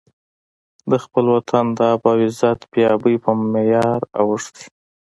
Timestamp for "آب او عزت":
1.93-2.59